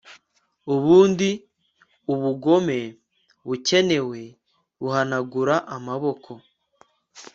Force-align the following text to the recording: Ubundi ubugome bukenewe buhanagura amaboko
Ubundi 0.73 1.29
ubugome 2.13 2.79
bukenewe 3.47 4.21
buhanagura 4.81 5.55
amaboko 5.75 6.31